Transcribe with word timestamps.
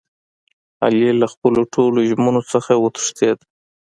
علي 0.85 1.09
له 1.21 1.27
خپلو 1.33 1.61
ټولو 1.73 1.99
ژمنو 2.09 2.41
څخه 2.51 2.71
و 2.77 2.87
تښتېدا. 2.95 3.43